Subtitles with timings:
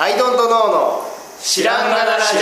[0.00, 1.02] アイドントノーの
[1.40, 2.36] 知らんがなラジ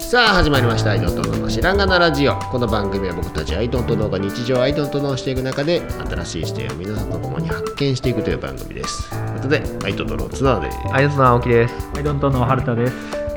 [0.00, 9.10] さあ始まりました「アイドントノーの知らんがなラジオ」この番組は僕たちアイドントノーが日常アイドントノーしていく中で新しい視点を皆さんと共に発見していくという番組です。
[9.10, 10.78] ということでアイドントノーツアーです。
[10.92, 11.74] アイドントノー青木です。
[11.94, 12.92] アイドントノー春田です。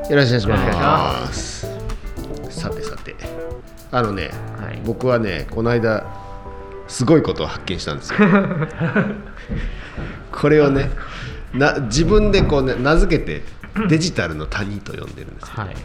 [0.10, 1.68] よろしくお願いします。
[2.50, 3.16] さてさて。
[3.92, 6.21] あのね、はい、僕はねこの間
[6.92, 8.20] すごいことを発見したんですよ。
[10.30, 10.92] これをね
[11.54, 13.44] な自分でこう、ね、名付けて
[13.88, 15.76] デジタルの谷と呼んでるんですはい、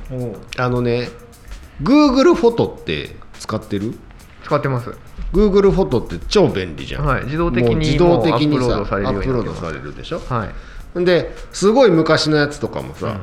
[0.58, 1.10] あのね
[1.80, 3.94] Google フォトって使ってる？
[4.42, 4.90] 使ってます。
[5.32, 10.48] Google フォトって超便利じゃん、はい、自動的に自動的にさアップロードされるでしょ、は
[10.96, 13.18] い、ですごい昔のやつとかもさ、うんうん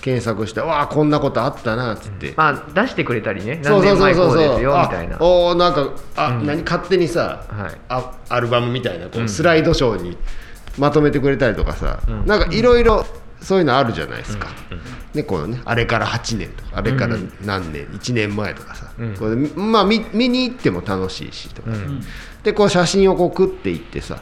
[0.00, 3.60] 検索してわあこんなことあったなっつって、うん、まあ出してくれたりね。
[3.62, 4.28] そうそうそうそう。
[4.30, 5.18] そうみたいな。
[5.20, 10.16] おなんかあ、うん、何勝手にさ、はい、あアルバムみたいなこうスライドショーに
[10.78, 13.04] まとめてくれたりとかさ、うん、なんかいろいろ
[13.40, 14.48] そういうのあるじゃないですか、
[15.14, 21.70] ね、このねあれから8年とかあれから何年、うん、1年前とかさ、これまあ見見に行っても楽しいしとか、
[22.42, 24.20] でこう写真をこう食っていってさ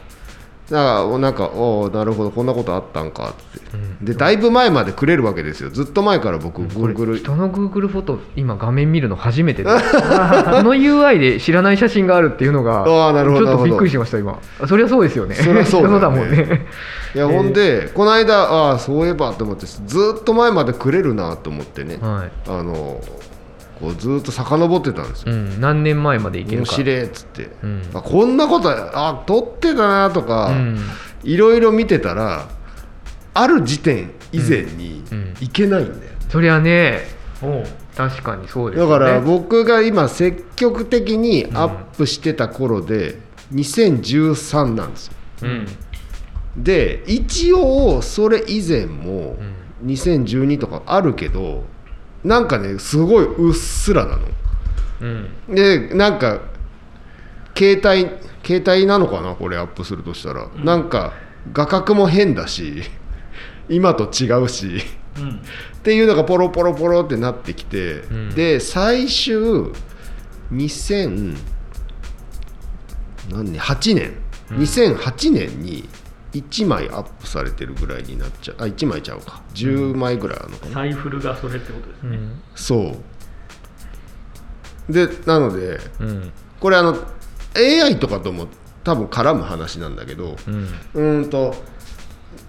[0.69, 5.69] だからなんかおなるほどこんなことあったんかって、うん、でだいぶ前までくれるわけですよ。
[5.69, 9.69] ずっと前から僕グーグル人のグーグルフォト今画面見るの初めてで。
[9.69, 9.75] こ
[10.63, 14.39] の UI で知らない写真があるっていうのがあなるほどちょっとびっくりしました今。
[14.67, 15.35] そりゃそうですよね。
[15.35, 16.65] そりゃそうだ、ね、だもんね。
[17.13, 22.99] いや、ほんでこの間ああそういえばと思ってずっと前までくれるなと思ってね、はい、あの
[23.79, 26.71] こうずっと遡ってたんですよ、うん、何年前までいけるか。
[26.71, 30.51] 面白っつって、うん、あこんなことあ撮ってたなとか、
[31.23, 32.47] いろいろ見てたら
[33.33, 35.03] ある時点以前に
[35.41, 37.01] いけないんだよ、うん、そりゃね
[37.95, 43.19] 確かにそうです、ね、だから僕が今積極的にアップしてた頃で
[43.53, 45.67] 2013なんですよ、うん、
[46.57, 49.35] で一応それ以前も
[49.85, 51.63] 2012とかあるけど
[52.25, 54.23] なんかねすごいうっすらなの、
[55.01, 56.41] うん、でなんか
[57.55, 58.09] 携帯
[58.43, 61.13] 携帯なのかなこれアップするとしたら、うん、なんか
[61.53, 62.81] 画角も変だし
[63.69, 64.81] 今と違うし、
[65.17, 65.33] うん、っ
[65.83, 69.71] ていうのがポロポロポロってなってきて、うん、で最終
[70.51, 71.35] 2008
[73.95, 74.13] 年
[74.51, 75.87] ？2008年に
[76.35, 78.55] 1枚アップされてるぐらいになっちゃう。
[78.59, 79.41] あ1枚ちゃうか。
[79.53, 82.95] 10枚ぐらいあるのかな、サイフルがそれってことですね、うん、そ
[84.89, 84.93] う。
[84.93, 86.95] でなので、うん、これあの
[87.55, 88.47] AI とかとも
[88.83, 90.35] 多分絡む話なんだけど
[90.93, 91.29] うん。
[91.29, 91.55] と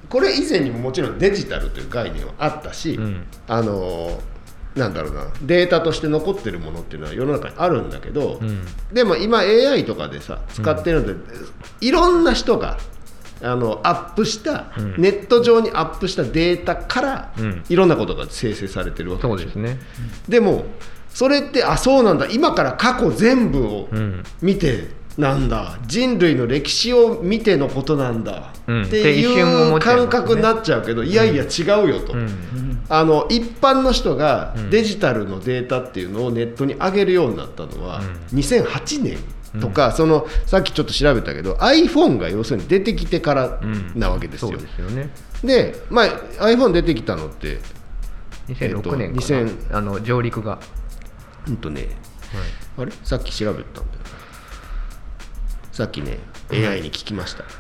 [0.08, 4.20] これ以前にももちろんデジタルという概念はあったし、うん、あの
[4.74, 11.24] なんだろうなデータとして残ってるものっていうのは世の中にあるんだけど、うん、でも今 AI とかでさ使ってるので、うん、
[11.80, 12.78] いろんな人が
[13.42, 19.44] あのアップした、うん、ネット上にアップしたデータから、うん、いろんなことが生成されてるわけ。
[19.44, 19.78] ですね。
[20.28, 20.64] でも
[21.10, 22.26] それってあそうなんだ。
[22.26, 23.88] 今から過去全部を
[24.42, 25.78] 見て、なんだ。
[25.86, 31.14] 人類の歴史を見てのことなんだ、っていう感覚になっちゃうけど、い。
[31.14, 32.14] やいや違うよと、
[32.90, 38.02] あの一般の人がデジタルのデータっていうのをネットに上げるようになったのは、
[38.34, 39.18] 2008年
[39.60, 43.60] とか、うん、そのさっきちょっと調べたけど iPhone が要するに出てきてから
[43.94, 44.50] なわけですよ。
[44.50, 45.10] うん、ですよね。
[45.42, 46.06] で、まあ、
[46.44, 47.58] iPhone 出てきたのって
[48.48, 50.58] 2006年かな、えっと、あの上陸が。
[51.48, 51.82] うんとね、
[52.76, 52.92] はい、あれ？
[53.04, 53.86] さっき調べたんだよ。
[55.70, 56.18] さっきね
[56.50, 57.52] AI に聞きました、はい、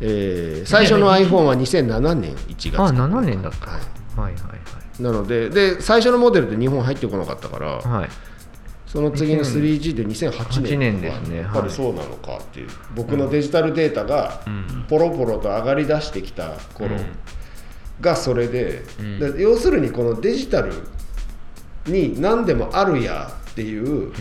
[0.00, 3.80] えー、最初の iPhone は2007年1月あ7年だった、はい、
[4.18, 4.56] はいはいは
[4.98, 5.02] い。
[5.02, 8.08] なのでで最初のモデルって日本入ってこなかったから、はい、
[8.92, 10.78] その次の 3G で2008年。
[10.80, 11.36] 年ですね。
[11.38, 14.40] やっぱりそうなのかっていう、僕のデジタルデータが
[14.88, 16.96] ポロポロと上がりだしてきた頃
[18.00, 18.82] がそれで,、
[19.20, 20.72] で要するにこのデジタル
[21.86, 24.12] に何でもあるやっていう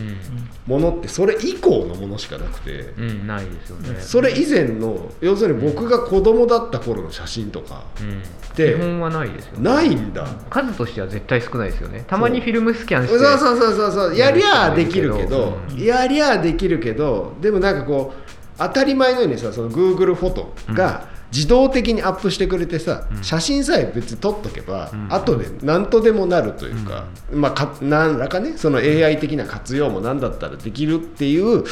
[0.65, 3.99] ものってそれ以降のものしかなくて、うん、ないですよね。
[3.99, 7.83] それ以前の要するに僕が子供だった頃の写真とか
[8.51, 10.27] って、基本はないですよ、ね、ないんだ。
[10.49, 12.03] 数としては絶対少ないですよね。
[12.07, 14.15] たまにフィルムスキャンしてそうそうそうそうそう。
[14.15, 31.63] やりゃできるけど、やりゃできるけどでもなんかこう当たり前のようにさその Google フォトが、自動的にアップしてくれてさ、うん、写真さえ別に撮っとけば、うん、後で何とでもなるというか、うん、まあか何らかねその AI 的な活用も何だったらできるっていう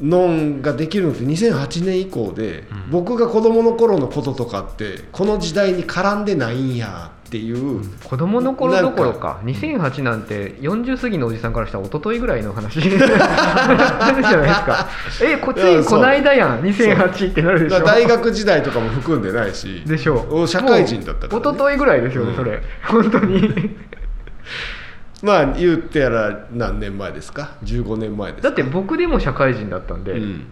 [0.00, 7.84] のができるのって2008年以降で、僕が子どもの頃のこととかってこの時代に絡んでないんやっっていう。
[8.04, 9.40] 子供の頃どころか。
[9.44, 12.80] 2008なんて40過ぎのおじさんからしたら一昨日ぐらいの話。
[12.88, 14.88] じゃないですか。
[15.22, 16.62] えこついこないだやん。
[16.62, 17.84] 2008ってなるでしょ。
[17.84, 19.82] 大学時代とかも含んでないし。
[19.86, 20.26] でしょ。
[20.30, 22.62] う社会人だったから、ね、一昨日ぐらいですよね、うん、それ。
[22.84, 23.76] 本当に。
[25.22, 30.46] まあ言ってやら何年前ですか？15年前ですだって僕でも社会人だったんで、うん、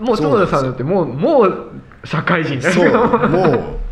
[0.00, 1.70] もう園田さんだってもうもう
[2.04, 3.28] 社会人だそう。
[3.28, 3.85] もう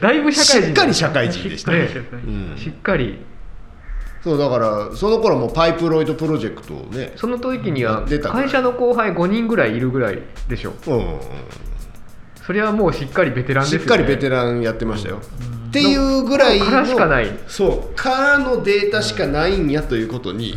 [0.00, 3.24] だいぶ社会人しっかり社会人でしたね、うん、しっかり。
[4.22, 11.20] そうだからその頃もパイプロイドプロジェクトをねその時には会社の後輩5人ぐらいいるぐらいでしょ、うん、
[12.46, 13.84] それはもうしっかりベテランですよね。
[13.84, 17.26] しっかりベテランやってましたよ、うん、っていうぐらいのからしかない。
[17.48, 17.96] そう。
[17.96, 20.56] からのデータしかないんやということに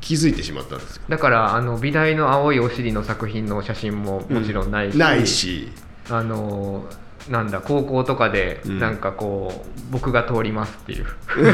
[0.00, 1.02] 気づいてしまったんですよ。
[1.10, 5.68] だからあの美大の青いお尻の作品の写真ももちろんないし、ないし。
[6.10, 6.86] あの
[7.30, 11.04] なんだ高校とかでなんかこう、うん、僕が通りますっていう。
[11.04, 11.52] 角田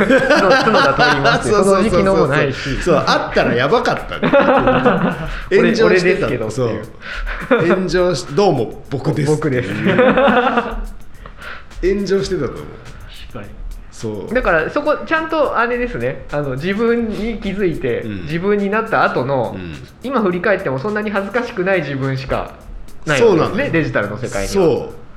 [0.95, 2.83] 通りますってその時期のもないし。
[2.83, 4.19] そうあったらやばかった、
[5.55, 6.83] ね、炎上してたけどそう。
[7.51, 9.31] 炎上しどうも僕です。
[9.31, 9.71] 僕です。
[11.83, 12.65] 炎上してたと思う。
[13.31, 13.49] 確かに。
[13.93, 14.35] そう。
[14.35, 16.25] だからそこちゃんとあれですね。
[16.33, 22.55] あの自分に気づいて、うん、自分になった後の、うん、今振り返ってもそんなに恥ずかしくない自分しか
[23.05, 23.69] ないですね。
[23.71, 25.08] デジタルの世界にそう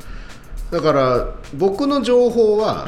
[0.71, 2.87] だから僕の情報は、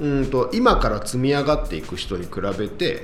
[0.00, 3.02] うん、うんと今から積み上がっていく人に比べて、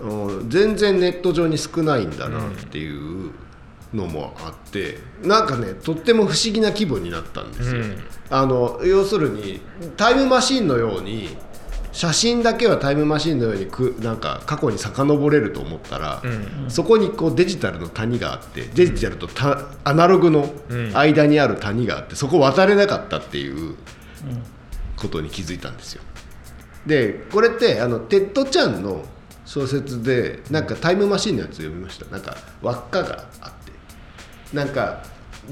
[0.00, 3.30] うん、全然ネット上に少ないんだなっていう
[3.92, 7.82] のもあってなんかねとっても不思議な気分になったんですよ。
[7.82, 9.60] うん、あの要するに
[9.96, 11.36] タイムマシンのように
[11.96, 19.30] 写真だけはタイムマシンのようにくなんか過去に遡れると思ったら、うん、そこにこうデジタルの谷があってデジタルと
[19.82, 20.46] アナログの
[20.92, 23.76] 間にある谷があってそこ渡れなかったっていう
[24.98, 26.02] ことに気づいたんですよ。
[26.84, 29.02] でこれってあのテッド・チャンの
[29.46, 32.04] 小説でなんかタイムマシンのやつ読みました。
[32.10, 33.72] なんか輪っかがあって。
[34.54, 35.02] なんか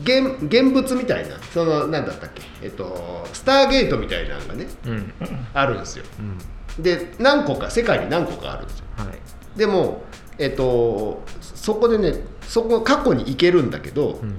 [0.03, 2.43] 現現物みたいなその何だったっけ？
[2.63, 5.13] えっとスターゲートみたいなのがね、うん、
[5.55, 10.03] あるんですよ、うん、で何個か世界に何個かあるんですよ、はい、でも
[10.39, 14.37] えっとそこでねそこ過去に行けるんだけど、うん、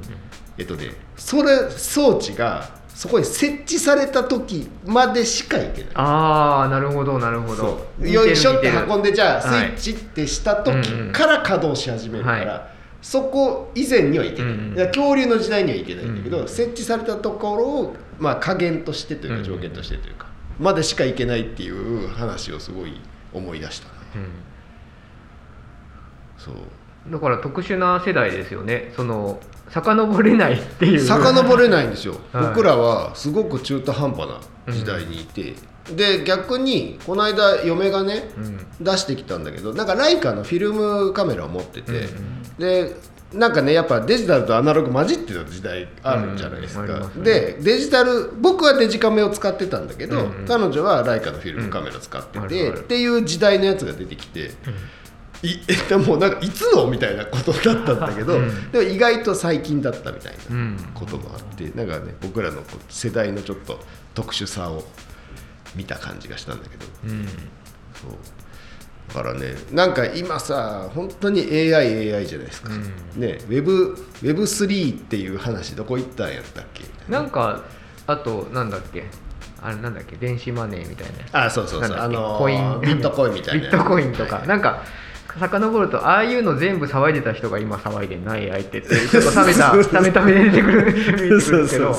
[0.57, 5.91] えっとねそれ装置がそこに設置された時までしか行けない。
[5.95, 7.87] ああなるほどなるほど。
[7.99, 12.74] よいしょって運んでじゃあスイッチってした時から稼働し始めるから、はい
[13.05, 20.27] そこ以前にはいけない、うん、恐竜の時代にはいけないんだけど、うん、設置されたところを、まあ、加減としてというか条件としてというか、
[20.59, 22.99] うん、までしかいけないっていう話をすごい
[23.31, 23.87] 思い出した、
[26.39, 26.55] そう。
[27.11, 28.91] だから特殊な世代ですよね。
[28.95, 30.99] その遡れないっていう。
[30.99, 34.27] 遡れないんですよ、 はい、僕らはすごく中途半端
[34.65, 35.53] な時代にいて、
[35.93, 42.95] で逆にこの間嫁がね、うん、出してきたんだけどなんかライカのフィルムカメラを持ってて、うんうん、で
[43.33, 46.85] なんかねやっぱデジタルとアナログ混じってた時代あるじゃないですか、う
[47.19, 54.51] んね、でデジタル僕はデジカメを使ってたんだけど、うんうん、彼女はライカのフィルムカメラ使ってて、っていう時代のやつが出てきて。
[55.43, 55.59] い
[55.89, 63.79] でもなんかいつのみたいなことだったんだけど、うん、でも意外と最近だったみたいなこともあって、うん、なんかね僕らの世代のちょっと
[64.15, 64.83] 特殊さを
[65.75, 68.11] 見た感じがしたんだけど、うん、そう。
[69.07, 76.83] だからねなんか今さ本当に AIAI AI じゃないですか、うん、ね Web Web3 っていう話どこ行ったんやったっけ？
[77.07, 77.61] なんか
[78.07, 79.03] あとなんだっけ？
[79.61, 80.15] あれなんだっけ？
[80.15, 81.97] 電子マネーみたいなあそうそうそう。
[81.97, 82.81] あのー、コイン。
[82.81, 84.83] ビットコインみたいなビットコインとか、はい、なんか
[85.39, 90.93] 遡るとああいうの全部騒いでた人が今騒いでない相手ってちょっと冷めた 冷めた目で出てくる
[91.69, 91.95] けど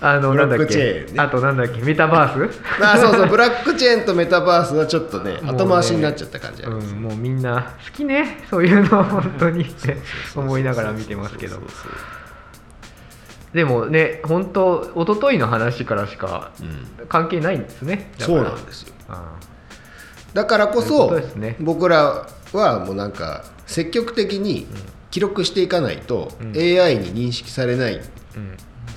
[0.00, 1.82] あのなんだっけ、ね、あとなんだっけ？
[1.82, 2.60] メタバース？
[2.82, 8.44] あそうそうブラックチェーンとメタバースはちょっとね後回しになっちゃった感じあります、うん、もうみんな好きね。
[8.48, 9.64] そういうの本当に。
[9.64, 9.98] って
[10.34, 11.60] 思いながら見てますけど。
[13.52, 16.52] でもね本当一昨日の話からしか
[17.08, 18.94] 関係ないんですね、うん、そうなんですよ。
[19.08, 19.49] ああ
[20.34, 24.66] だからこそ、ね、僕らはもうなんか積極的に
[25.10, 28.00] 記録していかないと AI に認識されない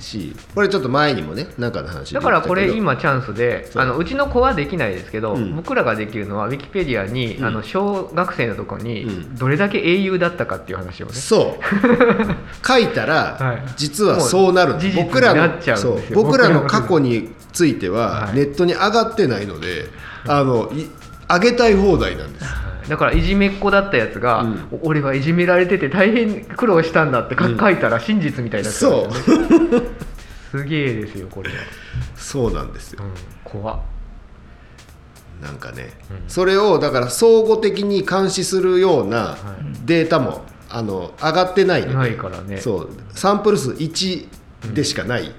[0.00, 9.06] し、これちょっと前にもね中の話だからこれ今チャンスであのうちの子はできないですけど、うん、僕らができるのはウィキペディアに、うん、あの小学生のところに
[9.38, 11.64] どれだけ英雄だったかっていう話をね、そう。
[12.66, 15.58] 書いたら、実はそうなる僕らの
[16.14, 19.86] 僕らの過去についてはネットに上がってないので、
[20.26, 20.70] あの
[21.28, 22.46] あげたい放題なんです。
[22.88, 29.12] だからいじめっ子だったやつが、うん、俺はいじめられてて大変苦労したんだって書いたら真実みたいな、そう。
[30.50, 31.56] すげえですよこれは、
[32.14, 33.02] そうなんですよ。
[33.02, 33.12] うん、
[33.42, 33.80] 怖っ。
[35.42, 36.28] なんかね、うん。
[36.28, 39.36] それをだから相互的に監視するようなは
[39.84, 42.58] データもあの上がってないのでないからね。
[42.58, 42.90] そう。
[43.14, 44.28] サンプル数1
[44.74, 45.34] でしかない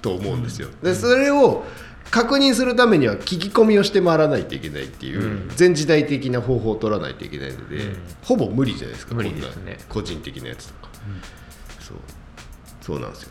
[0.00, 1.64] と思うんですよ、でそれを
[2.10, 5.48] 確認するためには聞き込みをして回らないといけないっていううん。
[5.56, 7.96] 全時代的な方法を取らないといけないので、うん。
[8.22, 9.78] ほぼ無理じゃないですか無理ですね。
[9.88, 10.90] 個人的なやつとか、
[11.80, 11.96] そう。
[12.80, 13.30] そうなんですよ。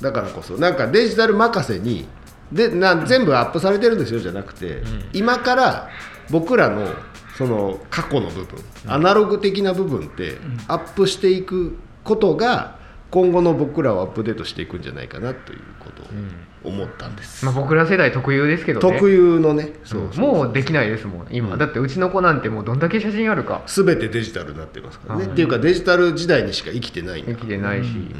[0.00, 2.06] だからこそなんかデジタル任せに
[2.52, 5.88] でな全部アップされてるんですよじゃなくて、今から
[6.30, 6.88] 僕らの
[7.36, 10.36] その過去の部分、アナログ的な部分って
[10.68, 12.78] アップしていくことが
[13.14, 19.72] 今後の僕らをアップデートしていくんじゃないかなということを思ったんです、うん、まあ、僕ら世代特有ですけど、ね、特有のね。
[19.84, 23.62] そうもうできないですもん今、うん、だってうちの子なんてもうどんだけ写真あるか。
[23.68, 28.14] 全てデジタルになってますからね、っていうかデジタル時代にしか生きてない生きてないし、うん。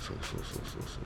[0.00, 1.00] そうそうそうそうそうそう。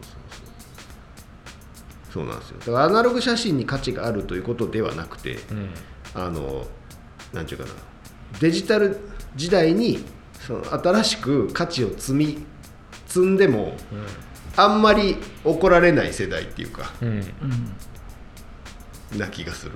[2.11, 2.59] そうなんですよ。
[2.61, 5.69] だからアナログ写真に価値があるということではなくて、うん、
[6.15, 6.67] あの
[7.35, 7.81] 何て言うかな。
[8.41, 8.97] デジタル
[9.37, 10.03] 時代に
[10.47, 12.45] その新しく価値を積み
[13.07, 13.75] 積んでも
[14.57, 17.09] あんまり怒られない世代っていうかうん。
[19.13, 19.19] うん。
[19.19, 19.73] な気がする。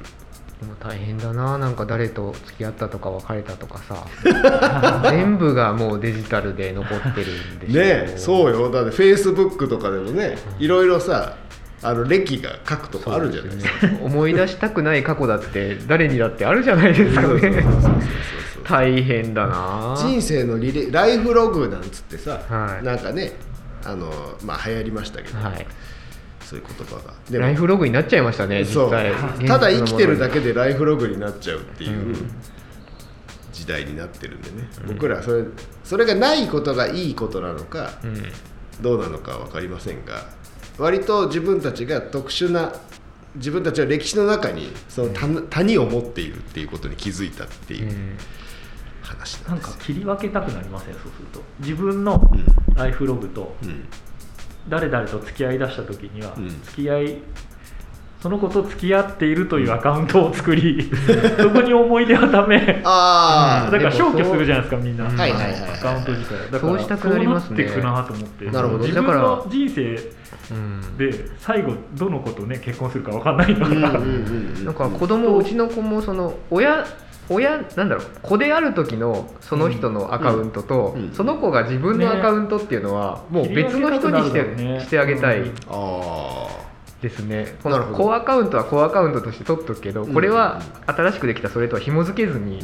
[0.61, 1.57] でも大変だな。
[1.59, 4.07] なんか誰と付き合ったとか別れたとかさ。
[5.11, 7.81] 全部がもうデジタルで残ってるんでしょね
[8.15, 8.71] えそうよ。
[8.71, 11.37] だってフェイスブックとかでもねいろいろさ
[11.83, 13.87] あの歴が書くとこあるじゃないですか。
[13.87, 14.01] ね。
[14.03, 17.65] 思い出したくない過去だって誰にだってあるじゃないですかね
[18.69, 19.95] 大変だな。
[19.97, 22.85] 人生のリレライフログなんつってさ、はい。
[22.85, 23.33] なんかね
[23.85, 24.11] あの
[24.45, 25.67] まあ流行りましたけど、はい。
[26.41, 27.15] そういう言葉が。
[27.31, 28.91] でライフログになっちゃいましたねそう。
[28.91, 29.47] 実際。
[29.47, 32.15] ただ生きてるだけけでライフログになっちゃうっていううん。
[33.53, 35.45] 時代になってるんでね、僕らそれ
[35.83, 38.23] それがないことがいいことなのか、うん。
[38.81, 40.27] どうなのかは分かりませんが
[40.79, 42.73] 割と自分たちが特殊な
[43.35, 48.17] 自分たちは歴史の中にその谷谷を持っているっていうことに気づいたっていううん
[49.09, 49.49] 話なですよ。
[49.51, 50.95] なんんか切り分けたくなりません？
[50.95, 51.41] そうすると。
[51.61, 52.21] 自分の
[52.75, 53.85] ライフログとうん。
[54.69, 56.49] 誰々と付き合いだした時には、うん。
[56.49, 57.17] 付き合い
[58.21, 60.91] その子と付き合っているというアカウントを作り
[61.39, 66.51] そこに思い出をためああ、だから消去するじゃないですかみんな、はいはいはいはいアカウント自体。
[66.51, 67.69] だからそうしたくなりますね。
[67.69, 68.45] そうなっていくなと思って。
[68.51, 70.13] なるほど自分の人生
[70.51, 70.97] うん。
[70.99, 74.65] で最後どの子とね結婚するか分かんないんだから、うんうんうんうん。
[74.65, 76.85] なんか子供うちの子もその親
[77.31, 81.03] 親なんだろう子である時のその人のアカウントと、うん。
[81.05, 81.13] うん。
[81.13, 85.55] その子が自分のアカウントっていうのは、もう別の人にして,、ねしてあげたいうん。
[85.69, 86.49] あ
[87.03, 88.05] ですね、このなるほど。
[88.05, 92.61] 子アカウントは子アカウントとして取っとくけどこれは新しくできたそれとは紐付けずに、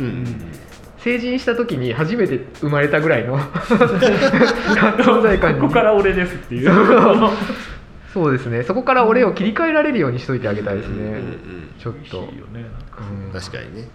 [0.98, 5.60] 成人した時に初めて生まれたぐらいの存在感に。
[5.60, 6.70] ここから俺ですってい う。
[8.12, 8.62] そうですね。
[8.62, 11.20] そこから俺を切り替えられるようにしといてあげたいですね、
[11.78, 12.16] ちょっと。
[12.16, 13.02] いよねなんか。
[13.26, 13.32] うん。
[13.32, 13.88] 確かにね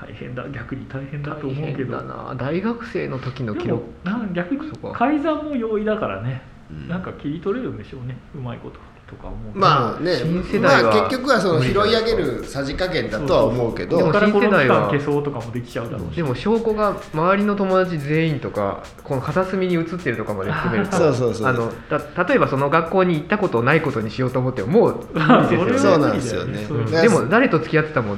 [0.00, 1.98] 大変だ逆に大変だと大思うけど。
[1.98, 2.34] 変だな。
[2.34, 6.88] 大学生の時の記でも録なん逆にそこ改ざんも容易だからね、うん。
[6.88, 8.16] なんか切り取れるんでしょうね。
[8.34, 10.16] うまいこととか思うまあね。
[10.16, 13.98] 新世代はまあ結局はその拾い上げるさじ加減だとは思うけど。
[13.98, 16.16] でもここからこの期新世代は間消そうとかもできちゃうだろうし。
[16.16, 21.46] でも証拠が周りの友達全員とかこの片隅に写ってるとかまで含めると そうそうそう。
[21.46, 21.72] あの
[22.14, 25.94] た例えばその学校に行ったことないことにしようと思ってももう無理ですよね。
[25.94, 26.64] そうなんですよね。
[26.66, 26.82] そうう。
[26.82, 28.16] んでも誰と付き合ってたも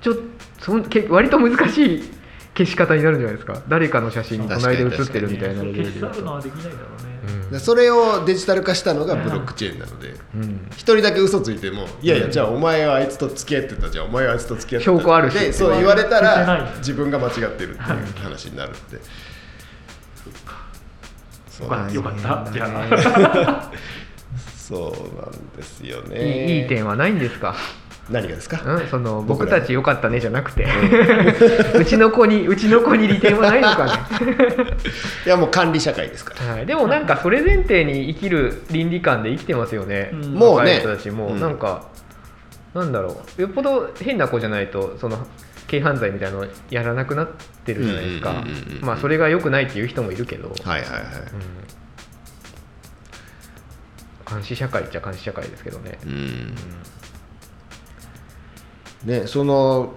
[0.00, 0.14] ちょ
[0.60, 2.02] そんけ割と難しい
[2.56, 3.62] 消し方になるんじゃないですか。
[3.68, 5.62] 誰かの写真に隣で写ってるみたいな。
[5.62, 6.78] レベル消し去るのはできないだろう
[7.28, 10.66] ね、でそれをデジタル化したのがブロックチェーンなのでうん。
[10.72, 15.34] 一人だけ嘘ついてもいやいやじゃあお前はあいつと付き合ってたじゃあお前はあいつと付き合ってた証拠あるし。
[15.38, 17.76] でそう言われたらい自分が間違ってるっていう
[18.22, 18.72] 話になるん。
[18.72, 18.78] で
[21.48, 22.50] そうまあよかった。
[22.52, 23.72] じゃあ
[24.56, 27.54] そうなんですよ いねいいい点はないんですか？
[28.10, 28.62] 何がですか？
[28.64, 30.66] うん、その僕たち良かったねじゃなくて。
[31.74, 33.92] う ちの子にうちの子に利点はないのかね。
[35.26, 36.52] いやもう管理社会ですから。
[36.54, 40.34] はい、でもなんかそれ前提に生きる倫理観で生きてますよね、うん。
[40.34, 40.70] もうね。
[40.70, 41.40] 若い人たちも、うん。
[41.40, 41.88] なんか
[42.74, 43.42] なんだろう。
[43.42, 45.26] よっぽど変な子じゃないとその
[45.70, 47.28] 軽犯罪みたいなのやらなくなっ
[47.64, 48.30] てるじゃないですか。
[48.30, 51.02] うんうんうんうんうんまあそれが良くないっていう人もいるけど、はいはいはい。
[51.02, 51.04] うん。
[54.30, 56.54] 監視社会っちゃ監視社会ですけどね、うん
[59.04, 59.94] ねその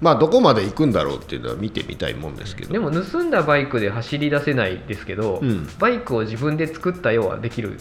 [0.00, 2.72] まあどこまで行くんだろうっていうのは見てみたいもんですけど。
[2.72, 5.68] でも盗んだバイクで走り出せないですけど、うん。
[5.78, 7.78] バイクを自分で作ったようはできる、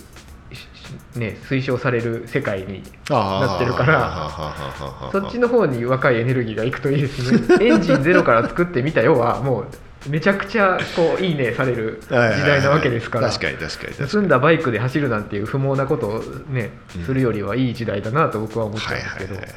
[1.15, 7.57] ね、推奨される世界になってるからそっちの方に若いエネルギーがいくといいですね。
[7.65, 13.27] エンジンゼロから作ってみたよはもうめちゃくちゃこういいねされる時代なわけですから。
[13.27, 16.72] 確かに確かに盗んだバイクで走るなんていう不毛なことをね、
[17.05, 19.53] するよりはいい時代だなと僕は思ったんですけど、確かに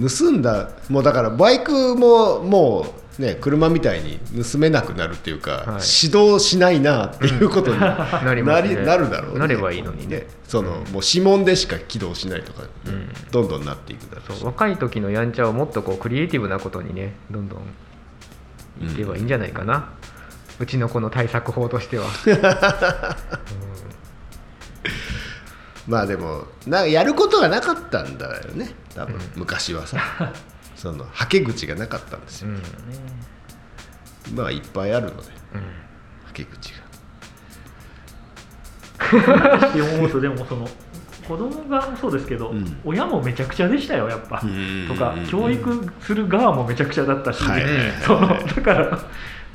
[0.00, 2.86] 盗んだもうだからバイクもも
[3.18, 4.18] うね車みたいに
[4.50, 5.66] 盗めなくなるっていうか、はい、
[6.04, 10.26] 指導しないなっていうことになり、ね、なるだろう、ね、なればいいのにね。
[10.48, 17.60] その、うん、もう指紋でしか起動しないとか、うん、どんどんなっていくだろう若い時のやんちゃをもっとこうクリエイティブなことにねどんどん
[18.86, 19.92] いけばいいんじゃないかな、
[20.60, 22.06] うん、ちの子の対策法としては、
[25.86, 28.70] まあでもなやることがなかったんだよね。
[28.94, 29.98] 多分、昔はさ。
[30.76, 36.82] そのはけ口がなかったんですよ、うん、まあいっぱいあるので、うん、はけ口が。
[39.96, 40.68] 思うとでもその
[41.28, 44.42] 子供がそうですけど、うん、親もめちゃくちゃでしたよやっぱ、
[44.88, 47.44] とか教育する側もめちゃくちゃだったし、
[48.04, 48.98] そのだから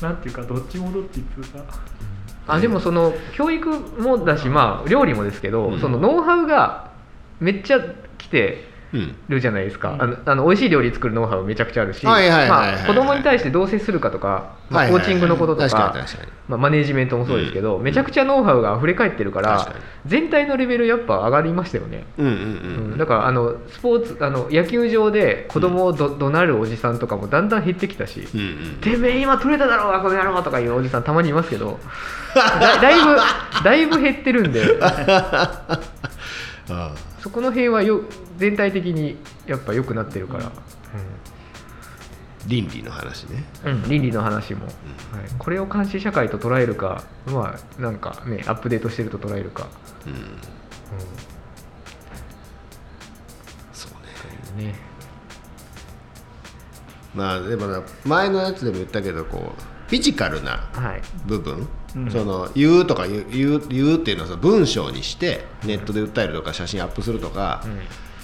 [0.02, 1.60] なんていうかどっちもどっちっていうか。
[2.48, 6.92] あでもその教育もだし、まあ、料理もですけど、そのノウハウが
[7.40, 7.80] めっちゃ
[8.18, 8.64] 来て
[9.30, 15.94] るじゃないですか、うん、あのあの美味しい料理作るノウハウめちゃくちゃあるし子供に対してどう接するかとか、まあ、コーチングのこととか
[16.48, 19.76] まあ、マネージメントもそうですけど、うん、めちゃくちゃノウハウが溢れ返ってるから
[20.06, 28.26] 全体のレベルやっぱ上がりましたよね、うん、だからあのスポーツあの野球場で子供をど、怒鳴るおじさんとかもだんだん減ってきたし
[28.80, 31.80] 「てめえ今取れただろうがこの野郎」とかいうおじさんたまにいますけど
[32.34, 33.18] だだいぶ
[33.64, 34.62] だいぶ減ってるんで。
[37.20, 38.02] そこの辺はよ
[38.38, 40.52] 全体的にやっぱ良くなってるから、うん、
[42.48, 44.66] 倫理の話ね、うん、倫理の話も、
[45.14, 49.68] うん、はい、これを監視社会と捉えるかまあなんかねアップデートしてると捉えるか、
[50.06, 50.20] うん、うん、
[53.74, 54.68] そうね。
[54.68, 54.76] ね。
[57.16, 60.70] まあでも前のやつでも言ったけどこうフィジカルな
[61.26, 61.64] 部分、はい
[61.96, 67.80] うん、その言うとか言う言うっていうのは文章にしてネットで訴えるとか写真アップするとか、うん、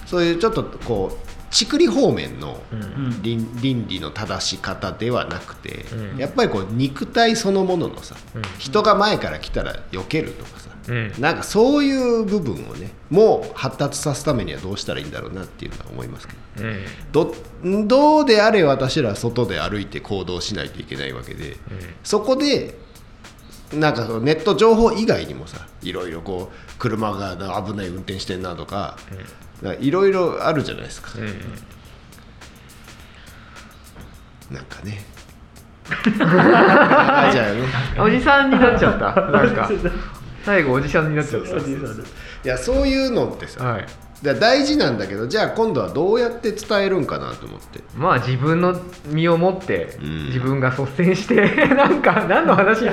[0.05, 2.59] そういうちょっとこうちくり方面の
[3.21, 16.33] 倫,、倫理の正し方ではなくて、うん、やっぱりこう肉体そのもののさ、うん、人が前から来たら避けるとかさ、うん、なんかそういう部分をねもう発達さすためにはどうしたらいいんだろうなっていうのは思いますけ
[17.11, 21.57] ど、どどうであれ私ら外で歩いて行動しないといけないわけで、
[22.03, 22.75] そこで
[23.71, 28.97] なんかネット情報以外にもさいろいろこう車が危ない運転してんなとか
[29.79, 31.25] いろいろあるじゃないですか、うん、
[34.55, 35.03] なんかね。
[36.03, 37.39] じゃあね
[37.99, 39.13] おじさんになっちゃった。
[39.31, 39.69] なんか。
[40.45, 41.49] 最後おじさんになっちゃった。
[41.49, 41.53] い
[42.43, 43.85] やそういうのってさ、はい、
[44.39, 47.81] 大事なんだけどじゃあ今度はどうやって伝えるんかなと思って。
[47.95, 51.35] まあ自分の身をもって、自分が率先して
[51.75, 52.85] なんか何の話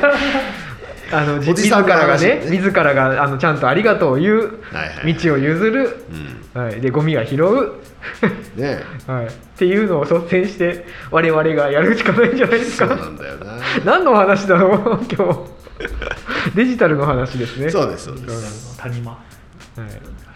[1.12, 2.42] あの自らがね。
[2.51, 4.59] 自らがあのちゃんとありがとうを言う、
[5.05, 6.05] 道を譲る、
[6.55, 7.75] はい、でゴミは拾う、
[8.57, 12.88] ね はい、っていうのを率先して我々がやるしかないんじゃないですか。
[12.88, 13.59] そうなんだよな。
[13.85, 14.81] 何の話だろう
[15.12, 15.40] 今日。
[16.55, 17.70] デジタルの話ですね。
[17.70, 18.79] そうですそうです。
[18.79, 20.30] 谷間、はい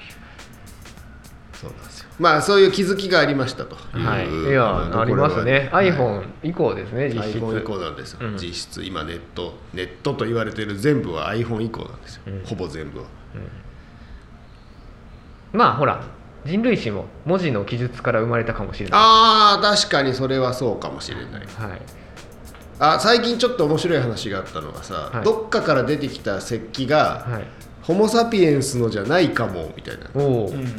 [2.18, 7.38] まあそういう気づきがありましたとはい、いやありますね、はい、iPhone 以降ですね実質。
[7.38, 13.06] iPhone 以降なんですよ、うん、実質今ネットネットと言われてる全部は iPhone 以降なんですよ、うん、ほぼ全部は、
[15.52, 16.04] うん、まあほら
[16.46, 19.00] 人類史も文字の記述から生まれたかもしれない。
[19.00, 21.46] ああ確かにそれはそうかもしれない、はい、
[22.78, 27.44] あ最近ちょっと面白い話があったのがさ、はい、どっかから出てきた石器が、はい
[27.84, 30.06] ホモ・サピエンスのじゃないかもみたいな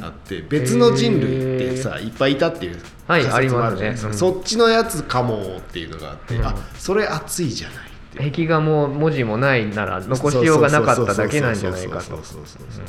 [0.08, 12.04] あって別の人類ってさいっぱいいたっていう仮説もあるじゃないですか、そっちのやつかもっていうのがあって、うん、あそれ熱いじゃない壁画も文字もないなら残しようがなかっただけなんじゃないかと。
[12.04, 12.86] そうそうそうそう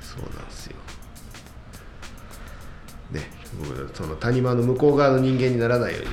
[0.00, 0.76] そうなんですよ。
[3.10, 3.30] ね
[3.92, 6.08] その谷間の向こう側の人間にならないように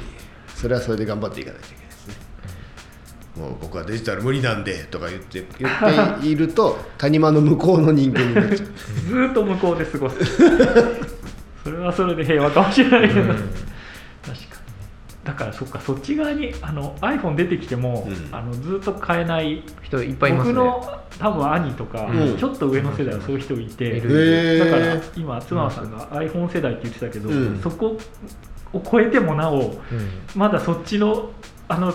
[0.56, 1.75] それはそれで頑張っていかないと
[3.36, 8.68] もう僕はデジタル無理なんでとか言って言っていると谷間の向こうの人間になっちゃう。
[9.10, 10.18] ずっと向こうで過ごす
[11.64, 13.56] それはそれで平和かもしれないけど、うん、確かに。
[15.26, 24.00] だからそっかそっち側にあの iPhone 出てきても、うん、あのずっと買えない人いっぱいいます、ね、僕の多分兄とか、うん、ちょっと上の世代はそういう人いて、
[24.60, 27.30] だから今妻さんが iPhone 世代って言ってたけど、
[27.62, 27.98] そこ
[28.72, 29.76] を超えてもなお、
[30.36, 31.32] まだそっちの
[31.68, 31.94] あの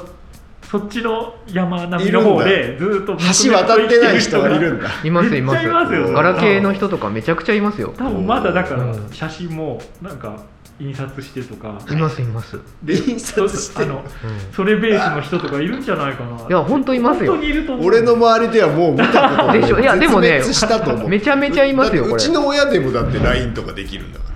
[0.70, 4.88] そっちの山並みの方でずっと橋渡ってない人がいるんだ。
[5.02, 5.66] いますいます。
[5.66, 7.92] ガラケーの人とかめちゃくちゃいますよ。
[7.96, 10.44] 多分まだだから写真もなんか
[10.78, 11.76] 印刷してとか。
[11.90, 12.56] いますいます。
[12.84, 13.82] で印刷して。
[13.82, 14.04] あの、うん、
[14.52, 16.46] それベースの人とかいるんじゃないかな。
[16.48, 17.36] いや本当いますよ。
[17.82, 19.80] 俺の周りではもう見たことでしょ？
[19.80, 21.08] いやでもねしたと思う。
[21.08, 24.29] めちゃめちゃいますようちの親でもだって LINE とかできるんだから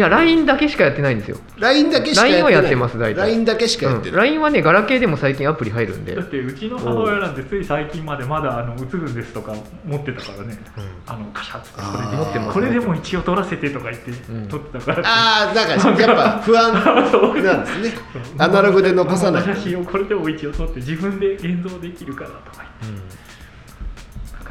[0.00, 1.36] いや LINE だけしかやってないんですよ。
[1.58, 2.42] LINE だけしかやってない。
[2.42, 3.20] LINE はやってます大体。
[3.20, 6.14] LINE だけしかやってない、うん、LINE はねガラケーでも最近アプリ入るんで。
[6.14, 14.12] だってうちの母親なんてつい最近までまだあの映るんですとか持ってたからね、うん、あのカシャッてこれで持ってます、これでも一応撮らせてとか言って
[14.48, 17.92] 撮ってたから、うん、ああだからやっぱ不安なんですね。
[18.38, 19.42] アナログで残さない。
[19.42, 23.20] 写真をこれでも一応撮って自分で現像できるからとか言って、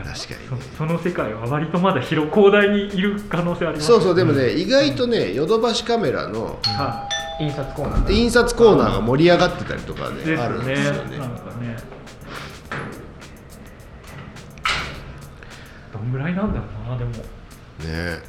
[0.04, 6.60] 確かに、ね、その世界は割とまだ広広大にいる可能性あります、ね、そうそうでもね、意外とねヨドバシカメラの、
[7.40, 8.12] うん、印刷コーナー。
[8.12, 10.38] 印刷コーナーが盛り上がってたりとかね、ね。
[10.38, 11.18] あるんですよね。
[11.18, 11.78] なんかね。
[15.94, 17.12] どんぐらいなんだろうなでも。
[17.12, 17.24] ね。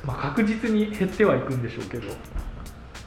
[0.05, 2.13] まあ確実に減ってはいくんでしょうけど。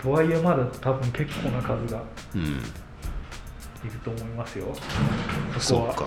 [0.04, 2.02] とはいえまだ多分結構な数が
[2.36, 2.40] い
[3.86, 6.06] ると思いますよ、うん、そうか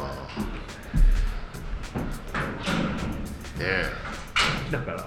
[4.71, 5.05] だから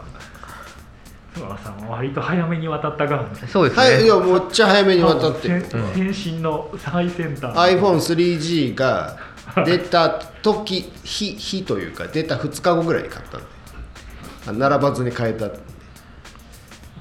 [1.34, 5.66] 津川さんは割と早めに渡ったがそうですね、はい、いやめっちゃ早めに渡ってる。
[5.94, 7.56] 先進の最先端。
[7.56, 9.18] iPhone3G が
[9.66, 10.10] 出た
[10.42, 13.60] 時日日というか出た2日後ぐらいに買ったんで。
[14.54, 15.52] 並ばずに買えた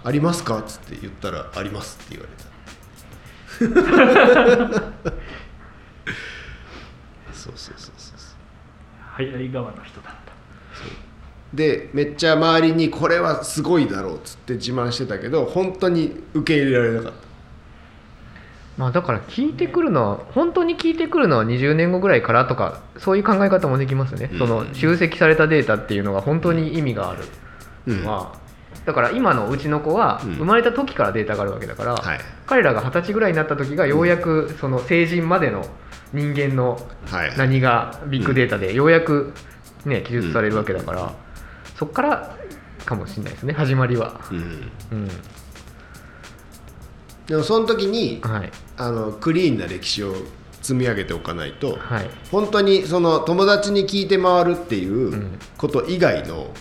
[0.04, 2.48] ありますか?」っつって言ったら「あります」って言われた。
[7.32, 8.16] そうそうそうそう
[9.12, 10.10] 早い側の人だ
[11.52, 17.28] でめっちゃ周りにこれはすごいだろうっつって自慢してたけど本当に受け入れられなかった。
[18.76, 27.24] まあだから聞いてくるのは本当に聞いてくるのは20年後ぐらいからとかそういう考え方もできますね、うん、その集積されたデータっていうのが本当に意味がある。
[27.88, 35.66] うん、だから今のうちの子は生まれた時からデータがあるわけだから、うんはい、彼らが二十歳ぐらいになった時がようやくその成人までの
[36.12, 36.78] 人間の
[37.36, 39.32] 何がビッグデータでようやく
[39.86, 41.27] ね記述されるわけだから。
[41.78, 42.36] そこから
[42.84, 44.38] かもしれないですね始まりは、うん、
[44.90, 45.08] うん、
[47.28, 50.14] でもその時に、はい、あのクリーンな歴史を
[50.60, 56.52] 積み上げておかないと、はい、本当にその友達に聞いて回るっていうこと以外の、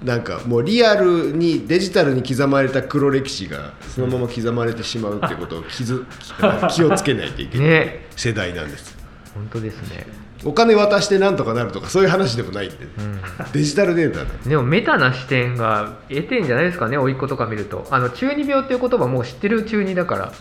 [0.00, 6.06] うん、なんかもうリアルにデジタルに刻まれた黒歴史がそのまま刻まれてしまうってことを気づ
[6.70, 8.96] 気をつけないといけない世代なんです。
[9.34, 13.20] 本当ですねお金渡してなんとかなるとかそういう話でもないんで、うん、
[13.52, 14.50] デジタルデータで。
[14.50, 17.86] でもメタな視点が得てんじゃないですかね甥っ子とか見ると。
[17.90, 20.32] あの中二病っていう言葉もう知ってる中二だから。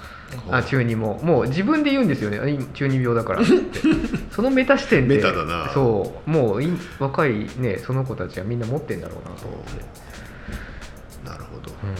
[0.52, 1.20] あ中二も。
[1.24, 2.66] もう自分で言うんですよね。
[2.74, 3.54] 中二病だからって。
[4.32, 5.16] そのメタ視点で。
[5.16, 5.70] メタだな。
[5.74, 6.30] そう。
[6.30, 6.62] もう
[7.00, 9.36] 若いねその子たちはみんな持ってんだろうな。
[9.36, 10.06] と思って
[11.26, 11.96] なるほど、うん、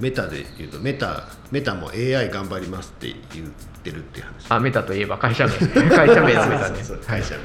[0.00, 3.52] メタで言うとメタメタも AI 頑張りますって言う
[3.90, 4.46] ってるっていう話。
[4.48, 5.52] あメタといえば会社名。
[5.52, 7.40] 会社名のメタね 会社名。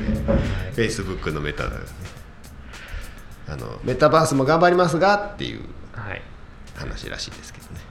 [0.74, 1.86] フェイスブックのメタだよね
[3.48, 5.62] あのメタバースも頑張りますがっていう
[6.76, 7.82] 話らしいですけどね、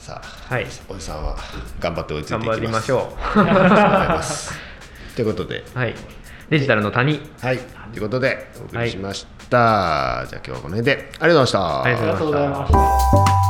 [0.00, 0.20] さ
[0.50, 1.36] あ、はい、おじさんは
[1.78, 2.60] 頑張って追いついていきます。
[2.60, 3.16] 頑張りましょ
[5.12, 5.14] う。
[5.14, 5.94] ということで、はい、
[6.50, 7.20] デジタルの谷。
[7.40, 7.58] はい。
[7.92, 11.12] ということでお送りしました、はい、じゃあ今日はこの辺で。
[11.20, 11.82] ありがとうございました。
[11.82, 13.47] ありがとうございました